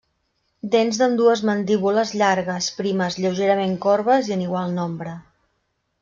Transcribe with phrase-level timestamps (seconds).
[0.75, 5.13] Dents d'ambdues mandíbules llargues, primes, lleugerament corbes i en igual nombre.